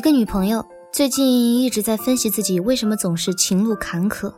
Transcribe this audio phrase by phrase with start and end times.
[0.00, 4.32] 一个女朋友最近一直在分析自己为什么总是情路坎坷，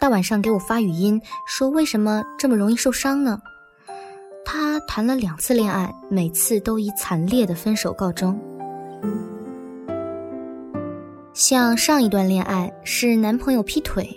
[0.00, 3.38] 大晚上给我发语音说为什么这么容易受伤呢？
[4.46, 8.40] 她谈了两次恋爱，每次都以惨烈的分手告终。
[11.34, 14.08] 像上一段恋爱是男朋友劈腿，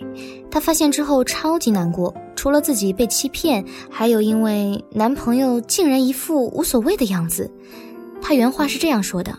[0.50, 7.52] 她发现之后超级难过，除了自己被欺骗，还有因为男朋友竟然一副无所谓的样子。
[8.22, 9.38] 她原话是这样说的。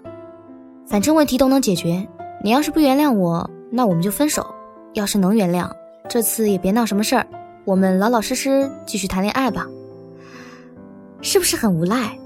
[0.89, 2.07] 反正问题都能解决，
[2.43, 4.41] 你要是不原谅我，那我们就分手；
[4.95, 5.69] 要是能原谅，
[6.09, 7.27] 这次也别闹什么事儿，
[7.63, 9.67] 我们老老实实继续谈恋爱吧。
[11.21, 12.17] 是不是很无赖？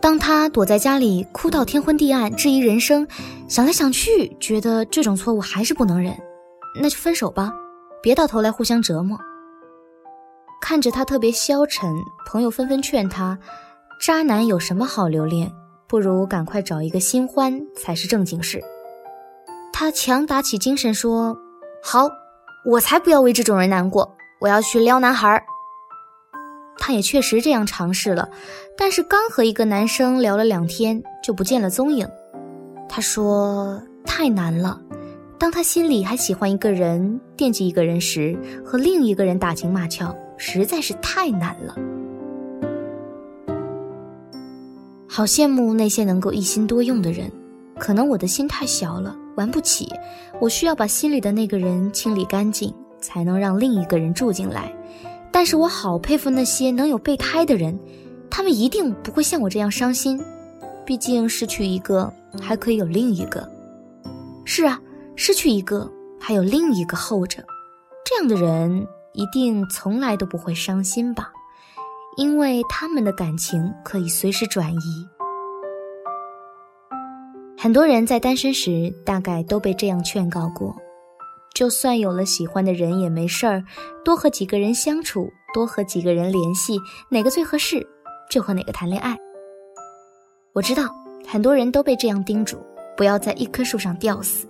[0.00, 3.08] 当他躲在家里哭到天昏地暗，质疑人生，
[3.48, 6.14] 想来想去，觉得这种错误还是不能忍，
[6.80, 7.52] 那就分手吧，
[8.00, 9.18] 别到头来互相折磨。
[10.60, 11.92] 看着他特别消沉，
[12.24, 13.36] 朋友纷纷劝他：
[14.00, 15.50] 渣男有什么好留恋？
[15.94, 18.60] 不如赶快找一个新欢才是正经事。
[19.72, 21.38] 他强打起精神说
[21.84, 22.08] ：“好，
[22.66, 25.40] 我才不要为这种人难过，我要去撩男孩。”
[26.78, 28.28] 他也确实这样尝试了，
[28.76, 32.08] 但是刚和一个男生聊了两天就不见了踪影。
[32.88, 34.80] 他说：“太难了，
[35.38, 41.76] 当他心里还喜欢一个人、惦记一个人时，和另一个人打情骂俏，实在是太难了。”
[45.16, 47.30] 好羡慕那些能够一心多用的人，
[47.78, 49.88] 可能我的心太小了，玩不起。
[50.40, 54.74] 我需要把心里的那个人清理干净，才能让另一个人住进来。
[55.30, 57.78] 但是我好佩服那些能有备胎的人，
[58.28, 60.20] 他们一定不会像我这样伤心。
[60.84, 63.48] 毕竟失去一个还可以有另一个。
[64.44, 64.80] 是啊，
[65.14, 67.40] 失去一个还有另一个候着，
[68.04, 71.30] 这样的人一定从来都不会伤心吧。
[72.16, 75.08] 因为他们的感情可以随时转移。
[77.56, 80.76] 很多人在单身时，大概都被这样劝告过：
[81.54, 83.64] 就算有了喜欢的人也没事儿，
[84.04, 87.86] 多和几个人相处，多和几个人联系，哪个最合适，
[88.30, 89.16] 就和哪个谈恋爱。
[90.52, 90.94] 我知道
[91.26, 92.58] 很多人都被这样叮嘱，
[92.96, 94.46] 不要在一棵树上吊死。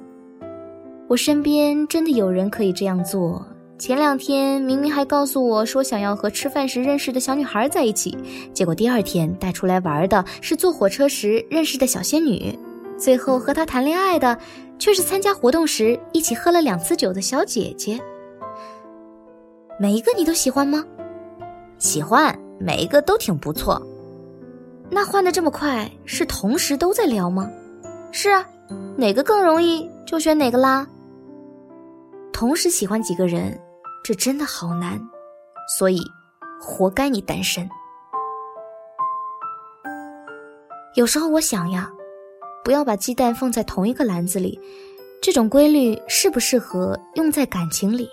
[1.07, 3.47] 我身边真的有人可以这样做。
[3.77, 8.17] 前两天明明还告诉我说想要和吃饭时认识的小女孩在一起，
[8.53, 12.57] 结果第二天带出来玩的是坐火车时认识的小仙女，
[12.97, 14.39] 最后和他谈恋爱的
[14.79, 18.01] 却是参加活动时一起喝了两次酒的小姐姐。
[19.79, 20.85] 每一个你都喜欢吗？
[21.79, 23.85] 喜欢，每一个都挺不错。
[24.89, 27.51] 那换的这么快，是同时都在聊吗？
[28.13, 28.47] 是啊，
[28.97, 30.87] 哪个更容易就选哪个啦。
[32.33, 33.61] 同时喜欢几个人。
[34.05, 35.01] 这真的好难，
[35.67, 35.99] 所以
[36.61, 37.67] 活该你单身。
[40.95, 41.91] 有时候我想呀，
[42.63, 44.61] 不要把鸡蛋放在同一个篮子里，
[45.23, 48.07] 这种规律适不适合用在感情里？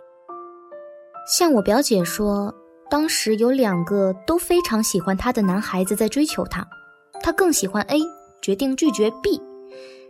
[1.28, 2.56] 像我表姐说，
[2.90, 6.66] 当时有两个都非常喜欢她的男孩子在追求她，
[7.22, 8.00] 她更喜欢 A，
[8.42, 9.42] 决定拒绝 B。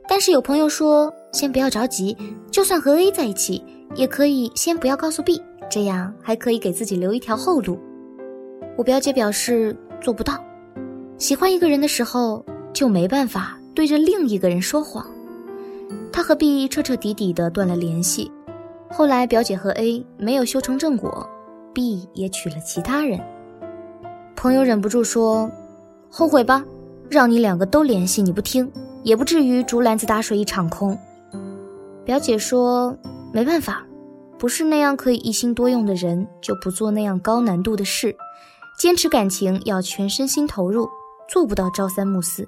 [0.08, 2.16] 但是有朋友说，先不要着急，
[2.52, 3.66] 就算和 A 在一起，
[3.96, 5.42] 也可以先不要告诉 B。
[5.72, 7.80] 这样还可以给自己留一条后路。
[8.78, 10.34] 我表姐表示做不到，
[11.18, 15.06] 喜欢一个人的时候就没办法对着另一个人说谎。
[16.12, 18.30] 她和 B 彻彻底底的断了联系。
[18.90, 21.26] 后来表姐和 A 没有修成正果
[21.74, 23.18] ，B 也娶了其他人。
[24.36, 25.50] 朋友忍不住说
[26.12, 26.66] ：“后悔吧，
[27.10, 28.70] 让你两个都联系你不听，
[29.04, 30.98] 也不至于竹篮子打水一场空。”
[32.04, 32.98] 表姐说
[33.32, 33.86] ：“没办法。”
[34.42, 38.16] 不是那样可以一心多用的人，就不做那样高难度的事。
[38.80, 40.90] 坚持感情要全身心投入，
[41.30, 42.44] 做不到朝三暮四。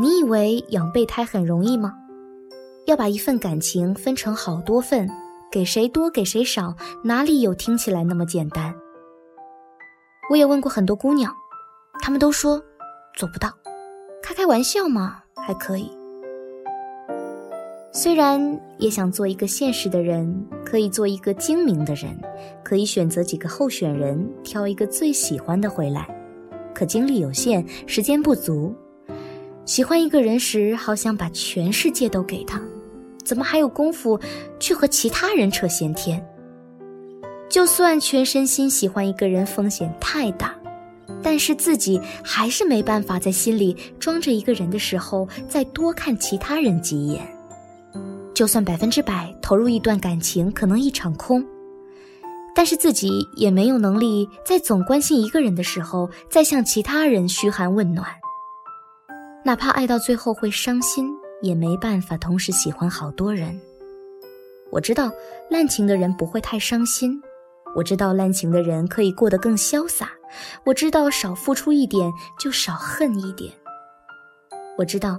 [0.00, 1.92] 你以为养备胎很容易吗？
[2.86, 5.06] 要把一份感情分成好多份，
[5.52, 6.74] 给谁多给谁少，
[7.04, 8.74] 哪里有听起来那么简单？
[10.30, 11.30] 我也问过很多姑娘，
[12.00, 12.62] 她们都说
[13.14, 13.52] 做不到。
[14.22, 15.95] 开开玩笑嘛，还可以。
[17.98, 22.14] 虽然也想做一个现实的人，可以做一个精明的人，
[22.62, 26.06] 可以选择几个候选人，挑一个最喜欢的回来，
[26.74, 28.74] 可精力有限，时间不足。
[29.64, 32.60] 喜欢一个人时，好想把全世界都给他，
[33.24, 34.20] 怎么还有功夫
[34.60, 36.22] 去和其他人扯闲天？
[37.48, 40.54] 就算全身心喜欢一个人，风险太大，
[41.22, 47.26] 但是自己还是没办法在心里装着一个人的时候，再多看其他人几眼。
[48.36, 51.42] 就算百分之百投入一段感情，可能一场空，
[52.54, 58.06] 但是自己也没有能力在总关心一个人的时候，再向其他人嘘寒问暖。
[59.42, 61.08] 哪怕爱到最后会伤心，
[61.40, 63.58] 也没办法同时喜欢好多人。
[64.70, 65.10] 我知道
[65.48, 67.18] 滥情的人不会太伤心，
[67.74, 70.10] 我知道滥情的人可以过得更潇洒，
[70.66, 73.50] 我知道少付出一点就少恨一点。
[74.76, 75.18] 我知道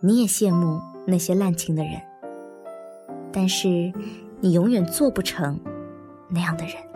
[0.00, 2.00] 你也羡慕那些滥情的人，
[3.34, 3.92] 但是
[4.40, 5.58] 你永远做不成
[6.30, 6.94] 那样的人。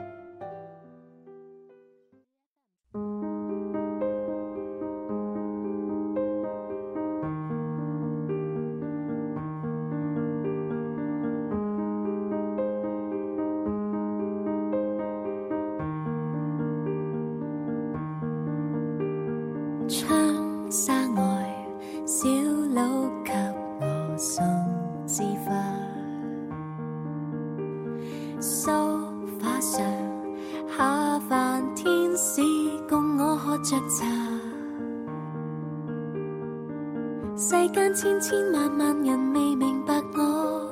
[37.36, 40.69] 世间千千万万人未明白我，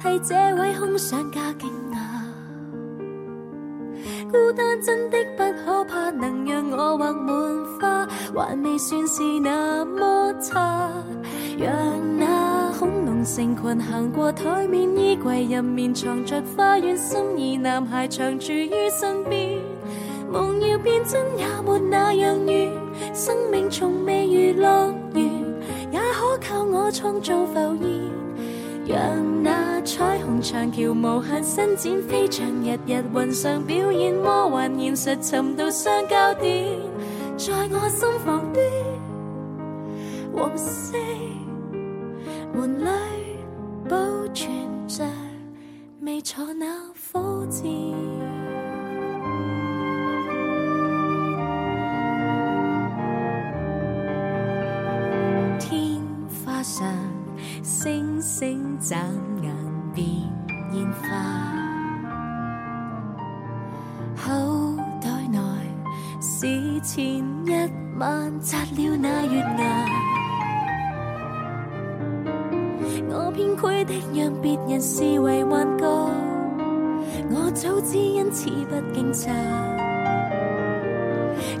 [0.00, 1.96] 替这位空想家惊讶。
[4.30, 10.90] 孤单真的不可怕，能让我画满花，还未算是那么差。
[11.58, 11.72] 让
[12.18, 19.58] 那恐龙成群行过台面，衣柜入面藏着花园，心仪男孩常住于身边。
[20.36, 22.70] 梦要变真也没那样远，
[23.14, 25.24] 生命从未如乐园，
[25.90, 27.88] 也可靠我创造浮现。
[28.86, 36.78] 让那彩虹长桥无限伸展，飞翔日日云上表演，魔幻现实寻到相交点，
[37.38, 38.62] 在我心房端，
[40.34, 40.98] 黄色。
[42.52, 42.88] 门里
[43.88, 43.96] 保
[44.34, 44.50] 存
[44.86, 45.02] 着
[46.02, 46.66] 未坐那
[47.10, 47.64] 火箭，
[58.88, 58.96] 眨
[59.42, 59.52] 眼
[59.92, 60.06] 变
[60.70, 61.08] 烟花，
[64.14, 64.30] 口
[65.02, 65.40] 袋内
[66.20, 66.46] 是
[66.82, 67.50] 前一
[67.98, 69.60] 晚摘了那月牙。
[73.08, 75.84] 我偏亏的让别人视为幻觉，
[77.28, 79.32] 我早知因此不惊诧。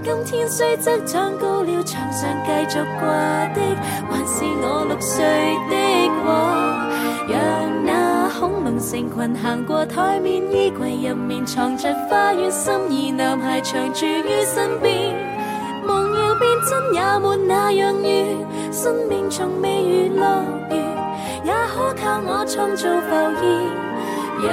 [0.04, 3.08] 今天虽则长高了，墙上继续挂
[3.48, 3.60] 的
[4.08, 5.24] 还是我六岁
[5.68, 5.74] 的
[6.22, 6.86] 画。
[7.28, 15.14] 让那恐龙成群行过台面，衣柜入面藏着花园，心仪男孩长住于身边。
[15.84, 18.36] 梦要变真也没那样远，
[18.72, 19.68] 生命从未
[20.08, 20.76] 如乐园。
[21.44, 23.08] 也可靠我创造浮
[23.40, 23.44] 现，
[24.42, 24.50] 让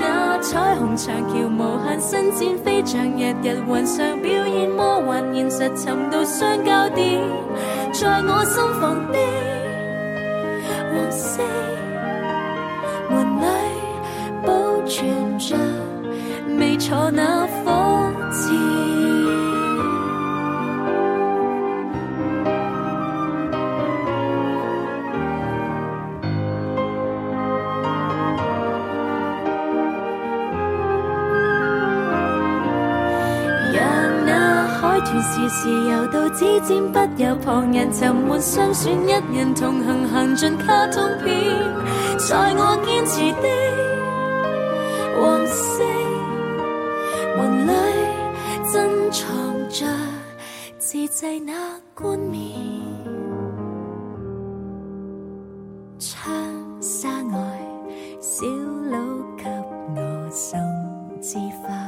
[0.00, 7.20] 那彩虹长桥无限伸展，飞翔日日云上表演，魔幻现实寻到相交点，
[7.92, 9.18] 在我心房的
[10.92, 11.42] 黄色
[13.10, 13.46] 门里
[14.44, 14.52] 保
[14.86, 15.56] 存着
[16.58, 18.54] 未坐那火箭。
[34.98, 41.36] 团时时游到指尖，不由旁人沉闷，相选一人同行，行尽卡通片，
[42.18, 43.46] 在我坚持的
[45.14, 45.84] 黄色
[47.36, 47.70] 门里，
[48.72, 49.24] 珍藏
[49.68, 49.86] 着
[50.78, 51.52] 自制那
[51.94, 52.58] 冠冕，
[55.98, 56.26] 窗
[56.80, 57.38] 纱外
[58.20, 59.44] 小鹿给
[59.94, 60.58] 我送
[61.20, 61.85] 枝花。